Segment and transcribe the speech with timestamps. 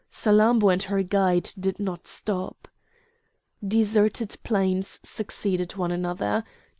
[0.09, 2.67] Salammbô and her guide did not stop.
[3.63, 6.43] Deserted plains succeeded one another.